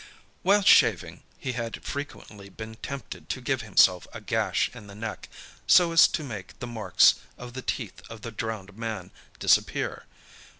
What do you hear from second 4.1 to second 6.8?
a gash in the neck, so as to make the